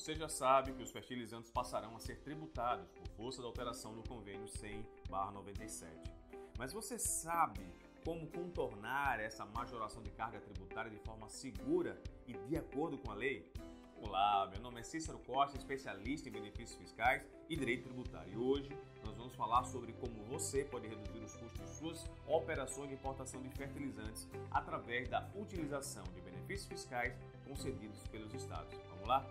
Você 0.00 0.14
já 0.14 0.30
sabe 0.30 0.72
que 0.72 0.82
os 0.82 0.90
fertilizantes 0.90 1.50
passarão 1.50 1.94
a 1.94 2.00
ser 2.00 2.20
tributados 2.20 2.88
por 2.88 3.06
força 3.08 3.42
da 3.42 3.48
alteração 3.48 3.94
do 3.94 4.02
convênio 4.02 4.48
100/97. 4.48 6.10
Mas 6.56 6.72
você 6.72 6.98
sabe 6.98 7.60
como 8.02 8.26
contornar 8.28 9.20
essa 9.20 9.44
majoração 9.44 10.02
de 10.02 10.10
carga 10.12 10.40
tributária 10.40 10.90
de 10.90 10.98
forma 11.00 11.28
segura 11.28 12.02
e 12.26 12.32
de 12.32 12.56
acordo 12.56 12.96
com 12.96 13.10
a 13.10 13.14
lei? 13.14 13.52
Olá, 13.98 14.48
meu 14.50 14.62
nome 14.62 14.80
é 14.80 14.82
Cícero 14.82 15.18
Costa, 15.18 15.58
especialista 15.58 16.30
em 16.30 16.32
benefícios 16.32 16.78
fiscais 16.78 17.22
e 17.46 17.54
direito 17.54 17.82
tributário. 17.82 18.32
E 18.32 18.36
hoje 18.38 18.70
nós 19.04 19.14
vamos 19.18 19.34
falar 19.34 19.64
sobre 19.64 19.92
como 19.92 20.24
você 20.24 20.64
pode 20.64 20.88
reduzir 20.88 21.22
os 21.22 21.36
custos 21.36 21.60
de 21.60 21.76
suas 21.76 22.10
operações 22.26 22.88
de 22.88 22.94
importação 22.94 23.42
de 23.42 23.50
fertilizantes 23.50 24.26
através 24.50 25.10
da 25.10 25.30
utilização 25.34 26.04
de 26.04 26.22
benefícios 26.22 26.68
fiscais 26.68 27.14
concedidos 27.46 28.02
pelos 28.08 28.32
estados. 28.32 28.74
Vamos 28.88 29.06
lá? 29.06 29.30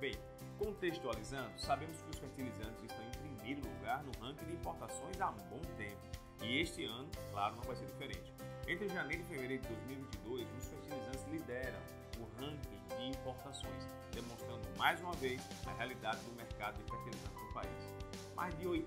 Bem, 0.00 0.14
contextualizando, 0.58 1.58
sabemos 1.58 2.00
que 2.00 2.10
os 2.10 2.18
fertilizantes 2.18 2.84
estão 2.84 3.04
em 3.04 3.10
primeiro 3.10 3.68
lugar 3.68 4.04
no 4.04 4.12
ranking 4.24 4.44
de 4.44 4.52
importações 4.52 5.20
há 5.20 5.30
um 5.30 5.48
bom 5.50 5.60
tempo. 5.76 5.98
E 6.40 6.60
este 6.60 6.84
ano, 6.84 7.10
claro, 7.32 7.56
não 7.56 7.64
vai 7.64 7.74
ser 7.74 7.86
diferente. 7.86 8.32
Entre 8.68 8.88
janeiro 8.88 9.24
e 9.24 9.26
fevereiro 9.26 9.60
de 9.60 9.68
2022, 9.68 10.46
os 10.56 10.68
fertilizantes 10.68 11.24
lideram 11.32 11.80
o 12.20 12.40
ranking 12.40 12.80
de 12.96 13.08
importações, 13.08 13.88
demonstrando 14.12 14.62
mais 14.78 15.00
uma 15.00 15.14
vez 15.14 15.42
a 15.66 15.72
realidade 15.72 16.20
do 16.22 16.30
mercado 16.36 16.78
de 16.78 16.88
fertilizantes 16.88 17.42
no 17.42 17.52
país. 17.52 17.92
Mais 18.36 18.56
de 18.56 18.66
80% 18.66 18.84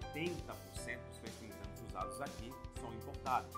dos 1.10 1.18
fertilizantes 1.18 1.82
usados 1.90 2.22
aqui 2.22 2.54
são 2.80 2.94
importados. 2.94 3.54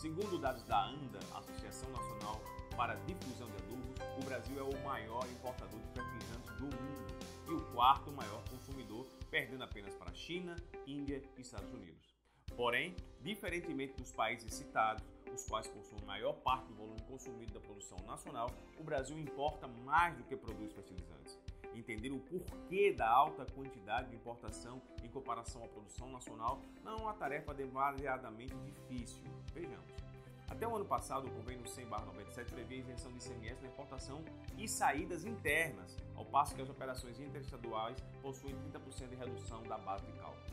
Segundo 0.00 0.38
dados 0.38 0.64
da 0.64 0.86
ANDA, 0.86 1.20
Associação 1.32 1.88
Nacional 1.90 2.40
para 2.76 2.94
a 2.94 2.96
Difusão 3.06 3.46
de 3.46 3.56
Adubos, 3.58 3.94
o 4.18 4.24
Brasil 4.24 4.58
é 4.58 4.62
o 4.62 4.84
maior 4.84 5.24
importador 5.30 5.78
de 5.78 5.88
fertilizantes 5.92 6.45
do 6.56 6.64
mundo 6.64 7.06
e 7.48 7.52
o 7.52 7.60
quarto 7.72 8.10
maior 8.10 8.42
consumidor, 8.50 9.06
perdendo 9.30 9.62
apenas 9.62 9.94
para 9.94 10.12
China, 10.12 10.56
Índia 10.86 11.22
e 11.36 11.40
Estados 11.40 11.72
Unidos. 11.72 12.16
Porém, 12.56 12.94
diferentemente 13.20 13.94
dos 13.94 14.12
países 14.12 14.52
citados, 14.54 15.04
os 15.32 15.44
quais 15.46 15.66
possuem 15.66 16.02
maior 16.04 16.32
parte 16.34 16.66
do 16.68 16.74
volume 16.74 17.00
consumido 17.02 17.52
da 17.52 17.60
produção 17.60 17.98
nacional, 18.06 18.50
o 18.78 18.84
Brasil 18.84 19.18
importa 19.18 19.68
mais 19.68 20.16
do 20.16 20.24
que 20.24 20.36
produz 20.36 20.72
fertilizantes. 20.72 21.38
Entender 21.74 22.10
o 22.10 22.18
porquê 22.18 22.92
da 22.92 23.08
alta 23.08 23.44
quantidade 23.44 24.08
de 24.08 24.16
importação 24.16 24.80
em 25.02 25.08
comparação 25.08 25.62
à 25.62 25.68
produção 25.68 26.10
nacional 26.10 26.62
não 26.82 26.92
é 26.92 26.96
uma 26.96 27.14
tarefa 27.14 27.52
demasiadamente 27.52 28.54
difícil. 28.56 29.22
Vejamos. 29.52 30.05
Até 30.48 30.66
o 30.66 30.74
ano 30.76 30.84
passado, 30.84 31.26
o 31.26 31.30
convênio 31.30 31.66
100/97 31.66 32.52
previa 32.52 32.78
isenção 32.78 33.12
de 33.12 33.18
ICMS 33.18 33.62
na 33.62 33.68
importação 33.68 34.24
e 34.56 34.68
saídas 34.68 35.24
internas, 35.24 35.96
ao 36.14 36.24
passo 36.24 36.54
que 36.54 36.62
as 36.62 36.68
operações 36.70 37.18
interestaduais 37.18 38.02
possuem 38.22 38.54
30% 38.56 39.08
de 39.08 39.16
redução 39.16 39.62
da 39.64 39.76
base 39.76 40.06
de 40.06 40.12
cálculo. 40.12 40.44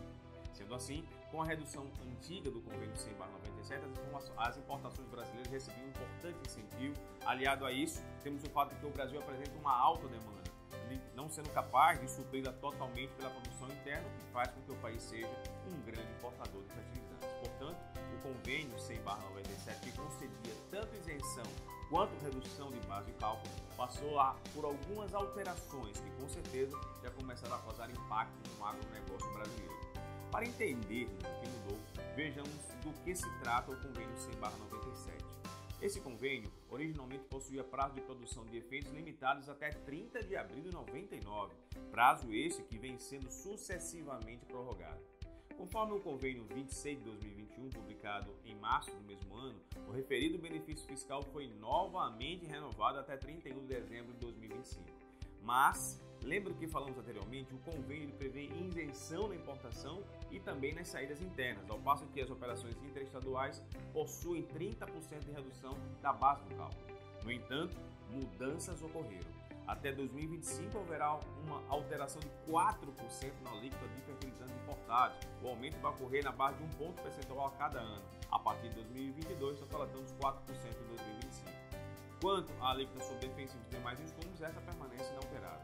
Sendo 0.52 0.76
assim, 0.76 1.04
com 1.32 1.42
a 1.42 1.46
redução 1.46 1.88
antiga 2.06 2.52
do 2.52 2.62
convênio 2.62 2.96
100/97, 2.96 3.84
as 4.38 4.58
importações 4.58 5.08
brasileiras 5.08 5.52
recebiam 5.52 5.86
um 5.86 5.90
importante 5.90 6.38
incentivo. 6.46 6.96
Aliado 7.26 7.66
a 7.66 7.72
isso, 7.72 8.04
temos 8.22 8.44
o 8.44 8.50
fato 8.50 8.74
de 8.74 8.80
que 8.80 8.86
o 8.86 8.92
Brasil 8.92 9.20
apresenta 9.20 9.58
uma 9.58 9.76
alta 9.76 10.08
demanda, 10.08 10.44
não 11.16 11.30
sendo 11.30 11.50
capaz 11.50 12.00
de 12.00 12.10
supri-la 12.10 12.52
totalmente 12.54 13.12
pela 13.14 13.30
produção 13.30 13.68
interna, 13.70 14.08
o 14.08 14.12
que 14.20 14.26
faz 14.32 14.52
com 14.52 14.62
que 14.62 14.72
o 14.72 14.76
país 14.76 15.02
seja 15.02 15.28
um 15.68 15.82
grande 15.82 16.12
importador 16.14 16.62
de 16.64 16.70
fertilizantes. 16.74 17.34
Portanto, 17.40 17.78
convênio 18.24 18.76
100/97 18.80 19.82
que 19.82 19.92
concedia 19.92 20.56
tanto 20.72 20.96
isenção 20.96 21.44
quanto 21.90 22.18
redução 22.24 22.72
de 22.72 22.80
base 22.88 23.12
de 23.12 23.18
cálculo 23.20 23.54
passou 23.78 24.20
a, 24.20 24.36
por 24.56 24.66
algumas 24.66 25.14
alterações 25.14 26.00
que 26.00 26.10
com 26.20 26.28
certeza 26.28 26.76
já 27.04 27.12
começaram 27.12 27.56
a 27.56 27.60
causar 27.60 27.90
impacto 27.92 28.50
no 28.58 28.66
agronegócio 28.66 29.32
brasileiro. 29.34 29.74
Para 30.32 30.46
entendermos 30.46 31.14
o 31.20 31.42
que 31.42 31.50
mudou, 31.50 31.80
vejamos 32.16 32.50
do 32.84 32.92
que 33.04 33.16
se 33.16 33.30
trata 33.42 33.72
o 33.72 33.80
convênio 33.80 34.16
100/97. 34.18 35.24
Esse 35.80 36.00
convênio 36.00 36.50
originalmente 36.70 37.26
possuía 37.26 37.64
prazo 37.64 37.94
de 37.94 38.02
produção 38.02 38.46
de 38.46 38.58
efeitos 38.58 38.92
limitados 38.94 39.50
até 39.50 39.70
30 39.70 40.24
de 40.24 40.36
abril 40.36 40.64
de 40.64 40.72
99, 40.72 41.54
prazo 41.92 42.34
esse 42.34 42.64
que 42.64 42.78
vem 42.78 42.98
sendo 42.98 43.30
sucessivamente 43.30 44.46
prorrogado. 44.46 45.02
Conforme 45.58 45.94
o 45.94 46.00
convênio 46.00 46.44
26 46.46 46.98
de 46.98 47.04
2021, 47.06 47.70
publicado 47.70 48.32
em 48.46 48.56
março 48.56 48.92
do 48.92 49.02
mesmo 49.02 49.36
ano, 49.36 49.60
o 49.88 49.92
referido 49.92 50.38
benefício 50.38 50.86
fiscal 50.88 51.24
foi 51.32 51.48
novamente 51.60 52.46
renovado 52.46 53.00
até 53.00 53.16
31 53.16 53.60
de 53.62 53.68
dezembro 53.68 54.14
de 54.14 54.20
2025. 54.20 54.84
Mas 55.42 56.02
Lembra 56.24 56.54
que 56.54 56.68
falamos 56.68 56.98
anteriormente? 56.98 57.54
O 57.54 57.58
convênio 57.60 58.10
prevê 58.16 58.46
isenção 58.46 59.28
na 59.28 59.36
importação 59.36 60.02
e 60.32 60.40
também 60.40 60.74
nas 60.74 60.88
saídas 60.88 61.22
internas, 61.22 61.70
ao 61.70 61.78
passo 61.80 62.06
que 62.08 62.22
as 62.22 62.30
operações 62.30 62.82
interestaduais 62.82 63.62
possuem 63.92 64.44
30% 64.44 65.26
de 65.26 65.32
redução 65.32 65.76
da 66.02 66.14
base 66.14 66.42
do 66.46 66.56
cálculo. 66.56 66.82
No 67.24 67.32
entanto, 67.32 67.76
mudanças 68.10 68.82
ocorreram. 68.82 69.28
Até 69.66 69.92
2025 69.94 70.78
haverá 70.78 71.20
uma 71.44 71.64
alteração 71.70 72.20
de 72.20 72.30
4% 72.52 73.34
na 73.44 73.52
alíquota 73.52 73.88
de 73.88 74.02
fertilizantes 74.02 74.56
importados. 74.56 75.18
O 75.42 75.48
aumento 75.48 75.80
vai 75.80 75.92
ocorrer 75.92 76.24
na 76.24 76.32
base 76.32 76.58
de 76.58 76.64
um 76.64 76.70
ponto 76.70 77.02
percentual 77.02 77.48
a 77.48 77.52
cada 77.52 77.80
ano. 77.80 78.04
A 78.30 78.40
partir 78.40 78.70
de 78.70 78.76
2022, 78.76 79.60
nós 79.60 79.70
falamos 79.70 80.12
4% 80.14 80.38
em 80.50 80.88
2025. 80.88 81.52
Quanto 82.22 82.52
à 82.62 82.72
alíquota 82.72 83.04
sobre 83.06 83.28
defensivos 83.28 83.66
e 83.68 83.70
demais 83.70 84.00
insumos, 84.00 84.42
essa 84.42 84.60
permanece 84.62 85.12
inalterada. 85.12 85.62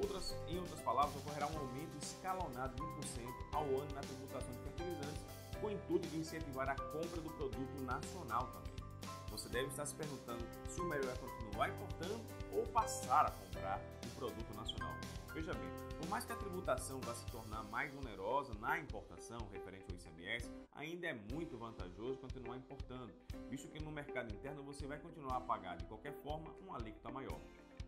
Outras, 0.00 0.34
em 0.48 0.58
outras 0.58 0.80
palavras, 0.80 1.16
ocorrerá 1.16 1.46
um 1.46 1.58
aumento 1.58 1.96
escalonado 2.02 2.74
de 2.74 2.82
1% 2.82 3.28
ao 3.52 3.64
ano 3.64 3.94
na 3.94 4.00
tributação 4.00 4.52
de 4.52 4.58
fertilizantes, 4.58 5.22
com 5.60 5.66
o 5.68 5.70
intuito 5.70 6.08
de 6.08 6.18
incentivar 6.18 6.68
a 6.68 6.74
compra 6.74 7.20
do 7.20 7.30
produto 7.30 7.82
nacional 7.82 8.46
também. 8.48 8.73
Você 9.34 9.48
deve 9.48 9.66
estar 9.66 9.84
se 9.84 9.96
perguntando 9.96 10.46
se 10.68 10.80
o 10.80 10.84
melhor 10.84 11.12
é 11.12 11.16
continuar 11.16 11.68
importando 11.68 12.24
ou 12.52 12.62
passar 12.68 13.26
a 13.26 13.30
comprar 13.32 13.80
o 14.06 14.10
produto 14.14 14.54
nacional. 14.54 14.94
Veja 15.34 15.52
bem, 15.52 15.68
por 15.98 16.08
mais 16.08 16.24
que 16.24 16.32
a 16.32 16.36
tributação 16.36 17.00
vá 17.00 17.12
se 17.16 17.26
tornar 17.26 17.64
mais 17.64 17.92
onerosa 17.96 18.54
na 18.60 18.78
importação 18.78 19.38
referente 19.50 19.86
ao 19.90 19.96
ICMS, 19.96 20.52
ainda 20.70 21.08
é 21.08 21.14
muito 21.32 21.58
vantajoso 21.58 22.20
continuar 22.20 22.56
importando, 22.56 23.12
visto 23.50 23.66
que 23.66 23.82
no 23.82 23.90
mercado 23.90 24.32
interno 24.32 24.62
você 24.62 24.86
vai 24.86 25.00
continuar 25.00 25.38
a 25.38 25.40
pagar 25.40 25.78
de 25.78 25.84
qualquer 25.86 26.12
forma 26.22 26.54
uma 26.60 26.76
alíquota 26.76 27.10
maior. 27.10 27.40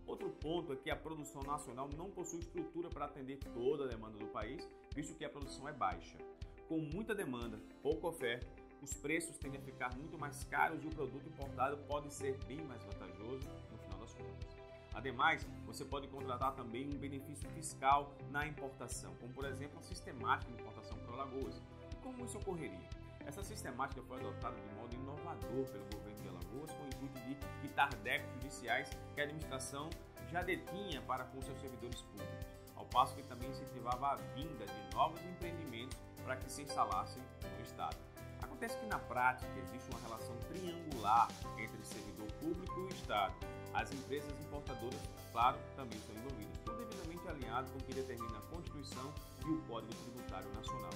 Outro 0.04 0.28
ponto 0.30 0.72
é 0.72 0.76
que 0.76 0.90
a 0.90 0.96
produção 0.96 1.44
nacional 1.44 1.88
não 1.96 2.10
possui 2.10 2.40
estrutura 2.40 2.88
para 2.88 3.04
atender 3.04 3.38
toda 3.54 3.84
a 3.84 3.88
demanda 3.88 4.18
do 4.18 4.26
país, 4.26 4.68
visto 4.92 5.14
que 5.14 5.24
a 5.24 5.30
produção 5.30 5.68
é 5.68 5.72
baixa. 5.72 6.18
Com 6.66 6.78
muita 6.78 7.14
demanda, 7.14 7.56
pouca 7.80 8.08
oferta, 8.08 8.65
os 8.86 8.94
preços 8.94 9.36
tendem 9.36 9.60
a 9.60 9.64
ficar 9.64 9.92
muito 9.96 10.16
mais 10.16 10.44
caros 10.44 10.80
e 10.84 10.86
o 10.86 10.90
produto 10.90 11.28
importado 11.28 11.76
pode 11.88 12.12
ser 12.14 12.38
bem 12.44 12.62
mais 12.62 12.84
vantajoso 12.84 13.48
no 13.72 13.78
final 13.78 13.98
das 13.98 14.14
contas. 14.14 14.46
Ademais, 14.94 15.44
você 15.66 15.84
pode 15.84 16.06
contratar 16.06 16.54
também 16.54 16.86
um 16.86 16.96
benefício 16.96 17.50
fiscal 17.50 18.14
na 18.30 18.46
importação, 18.46 19.12
como 19.16 19.32
por 19.32 19.44
exemplo 19.44 19.80
a 19.80 19.82
sistemática 19.82 20.52
de 20.52 20.62
importação 20.62 20.96
para 20.98 21.14
Alagoas. 21.14 21.60
E 21.92 21.96
como 21.96 22.24
isso 22.24 22.38
ocorreria? 22.38 22.88
Essa 23.26 23.42
sistemática 23.42 24.00
foi 24.02 24.20
adotada 24.20 24.54
de 24.54 24.74
modo 24.76 24.94
inovador 24.94 25.66
pelo 25.66 25.84
governo 25.92 26.22
de 26.22 26.28
Alagoas 26.28 26.70
com 26.70 26.84
o 26.84 26.86
intuito 26.86 27.20
de 27.26 27.34
quitar 27.62 27.92
débitos 27.96 28.34
judiciais 28.34 28.88
que 29.16 29.20
a 29.20 29.24
administração 29.24 29.90
já 30.30 30.42
detinha 30.42 31.02
para 31.02 31.24
com 31.24 31.42
seus 31.42 31.60
servidores 31.60 32.02
públicos, 32.02 32.46
ao 32.76 32.86
passo 32.86 33.16
que 33.16 33.22
também 33.24 33.50
incentivava 33.50 34.12
a 34.12 34.14
vinda 34.36 34.64
de 34.64 34.94
novos 34.94 35.20
empreendimentos 35.24 35.98
para 36.22 36.36
que 36.36 36.48
se 36.48 36.62
instalassem 36.62 37.22
no 37.42 37.62
Estado. 37.64 38.15
Acontece 38.56 38.78
que 38.78 38.86
na 38.86 38.98
prática 38.98 39.52
existe 39.58 39.90
uma 39.90 40.00
relação 40.00 40.34
triangular 40.48 41.28
entre 41.58 41.84
servidor 41.84 42.26
público 42.40 42.80
e 42.80 42.82
o 42.84 42.88
Estado. 42.88 43.34
As 43.74 43.92
empresas 43.92 44.32
importadoras, 44.40 44.98
claro, 45.30 45.58
também 45.76 46.00
são 46.06 46.14
envolvidas, 46.14 46.56
tudo 46.64 46.78
devidamente 46.86 47.28
alinhado 47.28 47.70
com 47.70 47.78
o 47.78 47.82
que 47.82 47.92
determina 47.92 48.38
a 48.38 48.40
Constituição 48.40 49.12
e 49.44 49.50
o 49.50 49.60
Código 49.64 49.92
Tributário 49.92 50.48
Nacional 50.54 50.90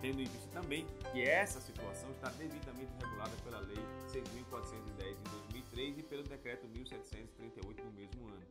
tendo 0.00 0.20
em 0.22 0.24
vista 0.24 0.48
também 0.50 0.86
que 1.12 1.22
essa 1.22 1.60
situação 1.60 2.10
está 2.12 2.30
devidamente 2.30 2.90
regulada 3.02 3.36
pela 3.44 3.60
Lei 3.60 3.76
6.410 4.08 5.14
de 5.14 5.30
2003 5.30 5.98
e 5.98 6.02
pelo 6.02 6.22
Decreto 6.22 6.66
1.738 6.68 7.84
do 7.84 7.92
mesmo 7.92 8.26
ano, 8.26 8.46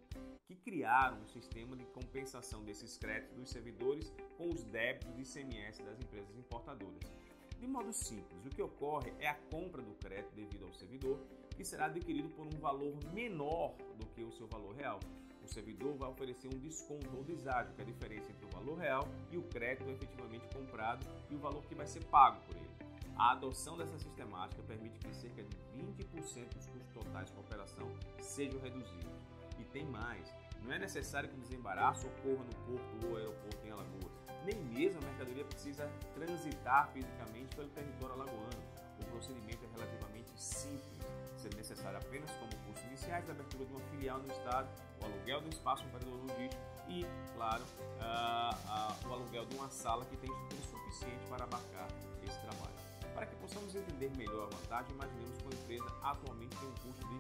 que 0.46 0.56
criaram 0.56 1.20
um 1.20 1.28
sistema 1.28 1.76
de 1.76 1.86
compensação 1.86 2.64
desses 2.64 2.98
créditos 2.98 3.36
dos 3.36 3.50
servidores 3.50 4.14
com 4.38 4.48
os 4.48 4.64
débitos 4.64 5.16
de 5.16 5.24
ICMS 5.24 5.82
das 5.82 6.00
empresas 6.00 6.36
importadoras. 6.38 7.29
De 7.60 7.68
modo 7.68 7.92
simples, 7.92 8.46
o 8.46 8.50
que 8.50 8.62
ocorre 8.62 9.14
é 9.20 9.28
a 9.28 9.36
compra 9.36 9.82
do 9.82 9.94
crédito 9.96 10.34
devido 10.34 10.66
ao 10.66 10.74
servidor, 10.74 11.20
que 11.56 11.64
será 11.66 11.86
adquirido 11.86 12.30
por 12.30 12.48
um 12.48 12.58
valor 12.60 12.94
menor 13.14 13.76
do 13.98 14.06
que 14.08 14.24
o 14.24 14.32
seu 14.32 14.48
valor 14.48 14.74
real, 14.76 15.00
o 15.44 15.48
servidor 15.48 15.96
vai 15.96 16.10
oferecer 16.10 16.48
um 16.48 16.60
desconto 16.60 17.10
ou 17.18 17.24
deságio, 17.24 17.74
que 17.74 17.82
é 17.82 17.84
a 17.84 17.88
diferença 17.88 18.32
entre 18.32 18.46
o 18.46 18.50
valor 18.50 18.78
real 18.78 19.08
e 19.32 19.38
o 19.38 19.44
crédito 19.44 19.90
efetivamente 19.90 20.48
comprado 20.56 21.06
e 21.30 21.36
o 21.36 21.40
valor 21.40 21.64
que 21.66 21.74
vai 21.74 21.88
ser 21.88 22.04
pago 22.06 22.40
por 22.46 22.56
ele. 22.56 22.70
A 23.18 23.32
adoção 23.32 23.76
dessa 23.76 23.98
sistemática 23.98 24.62
permite 24.64 25.00
que 25.00 25.14
cerca 25.14 25.44
de 25.44 25.58
20% 25.76 26.54
dos 26.54 26.68
custos 26.68 26.94
totais 26.94 27.30
com 27.32 27.38
a 27.38 27.42
operação 27.42 27.88
sejam 28.20 28.60
reduzidos. 28.62 29.28
E 29.58 29.64
tem 29.66 29.86
mais, 29.86 30.34
não 30.64 30.72
é 30.72 30.80
necessário 30.80 31.28
que 31.28 31.36
o 31.36 31.42
desembaraço 31.42 32.08
ocorra 32.08 32.46
no 32.46 32.56
porto 32.66 33.08
ou 33.08 33.18
aeroporto 33.18 33.68
em 33.68 33.72
Alagoas. 33.72 34.29
Nem 34.46 34.56
mesmo 34.56 35.00
a 35.00 35.02
mercadoria 35.02 35.46
precisa 35.46 35.90
transitar 36.14 36.90
fisicamente 36.94 37.56
pelo 37.56 37.70
território 37.70 38.16
alagoano. 38.16 38.64
O 39.02 39.06
procedimento 39.06 39.66
é 39.66 39.68
relativamente 39.76 40.32
simples, 40.36 41.00
sendo 41.38 41.56
necessário 41.56 41.98
apenas 41.98 42.30
como 42.32 42.52
custos 42.66 42.84
iniciais 42.86 43.30
a 43.30 43.34
abertura 43.34 43.66
de 43.66 43.72
uma 43.72 43.82
filial 43.92 44.20
no 44.20 44.28
estado, 44.32 44.70
o 45.02 45.06
aluguel 45.06 45.42
do 45.42 45.50
espaço 45.50 45.84
no 45.84 45.90
operador 45.90 46.20
logístico 46.26 46.62
e, 46.90 47.06
claro, 47.36 47.64
uh, 47.64 49.06
uh, 49.06 49.10
o 49.10 49.14
aluguel 49.14 49.46
de 49.46 49.56
uma 49.56 49.70
sala 49.70 50.04
que 50.06 50.18
tem 50.18 50.30
estrutura 50.30 50.62
suficiente 50.62 51.26
para 51.30 51.44
abarcar 51.44 51.88
esse 52.24 52.40
trabalho. 52.40 52.74
Para 53.14 53.26
que 53.26 53.36
possamos 53.36 53.76
entender 53.76 54.12
melhor 54.18 54.48
a 54.52 54.56
vantagem, 54.56 54.92
imaginemos 54.94 55.38
que 55.38 55.44
uma 55.44 55.54
empresa 55.54 55.96
atualmente 56.04 56.56
tem 56.56 56.70
um 56.70 56.76
custo 56.76 57.08
de 57.08 57.20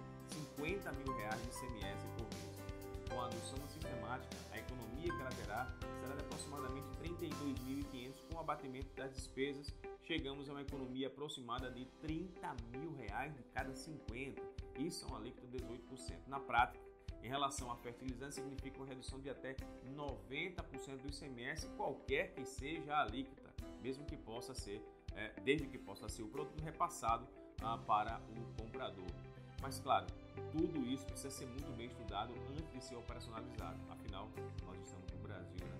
50 0.55 0.91
mil 0.93 1.17
reais 1.17 1.41
de 1.41 1.49
ICMS. 1.49 2.07
Com 3.09 3.21
a 3.21 3.25
adoção 3.25 3.57
sistemática, 3.67 4.37
a 4.51 4.57
economia 4.57 5.11
que 5.11 5.21
ela 5.21 5.29
terá 5.29 5.67
será 6.01 6.15
de 6.15 6.21
aproximadamente 6.21 6.87
32.500 7.03 8.13
com 8.29 8.35
o 8.35 8.39
abatimento 8.39 8.95
das 8.95 9.13
despesas, 9.13 9.73
chegamos 10.03 10.49
a 10.49 10.53
uma 10.53 10.61
economia 10.61 11.07
aproximada 11.07 11.71
de 11.71 11.85
30 12.01 12.55
mil 12.71 12.93
reais 12.95 13.35
de 13.35 13.43
cada 13.53 13.73
50. 13.73 14.41
Isso 14.79 15.05
é 15.05 15.07
uma 15.07 15.17
alíquota 15.17 15.47
de 15.47 15.57
18%. 15.57 16.27
Na 16.27 16.39
prática, 16.39 16.83
em 17.21 17.27
relação 17.27 17.71
a 17.71 17.75
fertilizantes, 17.77 18.35
significa 18.35 18.77
uma 18.77 18.87
redução 18.87 19.19
de 19.19 19.29
até 19.29 19.55
90% 19.95 21.01
do 21.01 21.09
ICMS, 21.09 21.67
qualquer 21.75 22.33
que 22.33 22.45
seja 22.45 22.93
a 22.93 23.01
alíquota, 23.01 23.53
mesmo 23.81 24.05
que 24.05 24.15
possa 24.15 24.53
ser, 24.53 24.81
é, 25.15 25.39
desde 25.41 25.67
que 25.67 25.77
possa 25.77 26.07
ser 26.07 26.23
o 26.23 26.27
produto 26.27 26.61
repassado 26.63 27.27
ah, 27.61 27.77
para 27.77 28.21
o 28.29 28.61
comprador. 28.61 29.07
Mas 29.61 29.79
claro, 29.79 30.07
tudo 30.51 30.85
isso 30.85 31.05
precisa 31.05 31.29
ser 31.29 31.45
muito 31.47 31.71
bem 31.75 31.87
estudado 31.87 32.33
antes 32.49 32.71
de 32.71 32.83
ser 32.83 32.95
operacionalizado, 32.95 33.77
afinal, 33.89 34.29
nós 34.65 34.77
estamos 34.79 35.11
no 35.11 35.19
Brasil. 35.19 35.65
Né? 35.65 35.79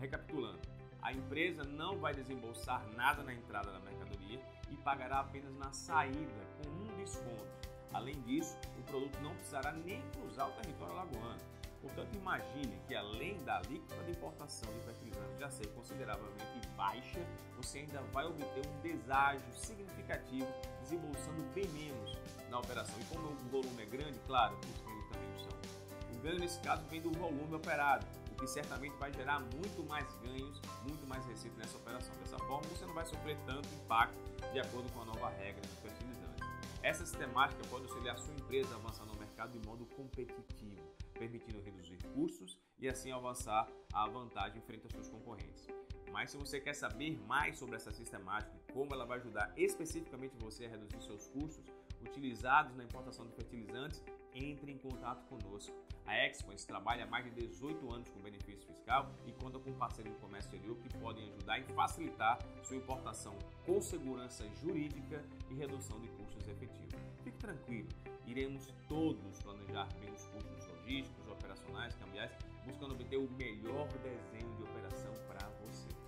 Recapitulando, 0.00 0.60
a 1.02 1.12
empresa 1.12 1.64
não 1.64 1.98
vai 1.98 2.14
desembolsar 2.14 2.86
nada 2.94 3.22
na 3.22 3.34
entrada 3.34 3.70
da 3.70 3.80
mercadoria 3.80 4.40
e 4.70 4.76
pagará 4.76 5.20
apenas 5.20 5.54
na 5.56 5.72
saída, 5.72 6.46
com 6.62 6.70
um 6.70 6.96
desconto 6.96 7.64
Além 7.94 8.20
disso, 8.22 8.58
o 8.76 8.82
produto 8.82 9.16
não 9.22 9.32
precisará 9.36 9.72
nem 9.72 10.02
cruzar 10.10 10.48
o 10.48 10.52
território 10.54 10.94
alagoano. 10.94 11.38
Portanto, 11.80 12.12
imagine 12.16 12.76
que 12.88 12.94
além 12.94 13.38
da 13.44 13.58
alíquota 13.58 14.02
de 14.02 14.10
importação 14.10 14.72
de 14.72 14.80
fertilizantes 14.80 15.38
já 15.38 15.48
ser 15.48 15.68
consideravelmente 15.68 16.68
baixa, 16.76 17.20
você 17.56 17.80
ainda 17.80 18.00
vai 18.12 18.24
obter 18.26 18.66
um 18.66 18.80
deságio 18.80 19.46
significativo, 19.52 20.48
desembolsando 20.80 21.44
bem 21.54 21.68
menos 21.68 22.18
na 22.54 22.60
operação. 22.60 22.94
E 23.00 23.04
como 23.06 23.28
o 23.28 23.34
volume 23.50 23.82
é 23.82 23.86
grande, 23.86 24.18
claro, 24.26 24.56
os 24.56 24.80
ganhos 24.80 25.06
também 25.08 25.36
são. 25.36 26.16
O 26.16 26.22
ganho 26.22 26.38
nesse 26.38 26.60
caso 26.60 26.84
vem 26.86 27.00
do 27.00 27.10
volume 27.10 27.54
operado, 27.54 28.06
o 28.30 28.34
que 28.36 28.46
certamente 28.46 28.96
vai 28.96 29.12
gerar 29.12 29.40
muito 29.40 29.84
mais 29.88 30.08
ganhos, 30.22 30.60
muito 30.88 31.06
mais 31.06 31.26
receita 31.26 31.56
nessa 31.58 31.76
operação. 31.76 32.14
Dessa 32.16 32.38
forma, 32.38 32.62
você 32.68 32.86
não 32.86 32.94
vai 32.94 33.04
sofrer 33.04 33.36
tanto 33.44 33.68
impacto 33.74 34.16
de 34.52 34.60
acordo 34.60 34.90
com 34.92 35.02
a 35.02 35.04
nova 35.04 35.28
regra 35.30 35.60
dos 35.60 35.78
fertilizantes. 35.80 36.44
Essa 36.82 37.04
sistemática 37.04 37.62
pode 37.68 37.86
auxiliar 37.86 38.18
sua 38.18 38.34
empresa 38.34 38.74
a 38.74 38.76
avançar 38.76 39.04
no 39.06 39.16
mercado 39.16 39.58
de 39.58 39.66
modo 39.66 39.86
competitivo, 39.86 40.82
permitindo 41.14 41.60
reduzir 41.60 41.98
custos 42.14 42.58
e 42.78 42.88
assim 42.88 43.10
avançar 43.10 43.66
a 43.92 44.06
vantagem 44.06 44.60
frente 44.60 44.84
aos 44.84 44.92
seus 44.92 45.08
concorrentes. 45.08 45.66
Mas 46.12 46.30
se 46.30 46.36
você 46.36 46.60
quer 46.60 46.74
saber 46.74 47.18
mais 47.26 47.58
sobre 47.58 47.74
essa 47.74 47.90
sistemática 47.90 48.54
e 48.56 48.72
como 48.72 48.94
ela 48.94 49.04
vai 49.04 49.18
ajudar 49.18 49.52
especificamente 49.56 50.36
você 50.36 50.66
a 50.66 50.68
reduzir 50.68 51.02
seus 51.02 51.26
custos 51.28 51.64
utilizados 52.04 52.74
na 52.76 52.84
importação 52.84 53.26
de 53.26 53.32
fertilizantes, 53.32 54.02
entre 54.34 54.72
em 54.72 54.78
contato 54.78 55.24
conosco. 55.26 55.74
A 56.06 56.26
Expoens 56.26 56.64
trabalha 56.64 57.04
há 57.04 57.06
mais 57.06 57.24
de 57.24 57.30
18 57.30 57.92
anos 57.92 58.08
com 58.10 58.20
benefício 58.20 58.66
fiscal 58.66 59.10
e 59.26 59.32
conta 59.32 59.58
com 59.58 59.72
parceiros 59.72 60.12
do 60.12 60.20
comércio 60.20 60.48
exterior 60.48 60.76
que 60.76 60.98
podem 60.98 61.30
ajudar 61.30 61.58
e 61.58 61.64
facilitar 61.72 62.38
sua 62.62 62.76
importação 62.76 63.38
com 63.64 63.80
segurança 63.80 64.46
jurídica 64.60 65.24
e 65.50 65.54
redução 65.54 65.98
de 66.00 66.08
custos 66.08 66.46
efetivos. 66.48 66.94
Fique 67.22 67.38
tranquilo, 67.38 67.88
iremos 68.26 68.72
todos 68.86 69.42
planejar 69.42 69.88
bem 69.98 70.12
os 70.12 70.26
custos 70.26 70.66
logísticos, 70.66 71.26
operacionais, 71.28 71.94
cambiais, 71.94 72.32
buscando 72.66 72.92
obter 72.92 73.16
o 73.16 73.30
melhor 73.32 73.88
desenho 74.02 74.54
de 74.56 74.62
operação 74.62 75.12
para 75.26 75.48
você. 75.64 76.03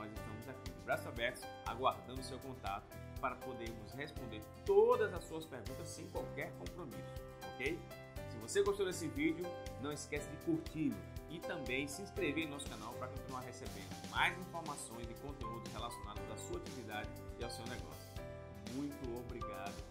Nós 0.00 0.10
estamos 0.18 0.48
aqui 0.48 0.70
braços 0.84 1.06
abertos, 1.06 1.42
aguardando 1.66 2.22
seu 2.22 2.38
contato 2.38 2.84
para 3.20 3.36
podermos 3.36 3.92
responder 3.92 4.42
todas 4.64 5.12
as 5.12 5.24
suas 5.24 5.44
perguntas 5.44 5.88
sem 5.88 6.08
qualquer 6.08 6.50
compromisso 6.58 7.30
ok? 7.60 7.78
Se 8.30 8.36
você 8.38 8.62
gostou 8.62 8.86
desse 8.86 9.06
vídeo, 9.08 9.44
não 9.82 9.92
esquece 9.92 10.28
de 10.30 10.36
curti-lo 10.38 10.96
e 11.28 11.38
também 11.40 11.86
se 11.86 12.02
inscrever 12.02 12.44
em 12.44 12.48
nosso 12.48 12.68
canal 12.68 12.92
para 12.94 13.08
continuar 13.08 13.40
recebendo 13.40 14.10
mais 14.10 14.36
informações 14.38 15.08
e 15.10 15.14
conteúdos 15.14 15.70
relacionados 15.72 16.22
à 16.32 16.36
sua 16.36 16.56
atividade 16.56 17.08
e 17.38 17.44
ao 17.44 17.50
seu 17.50 17.64
negócio. 17.66 18.10
Muito 18.72 19.18
obrigado 19.18 19.89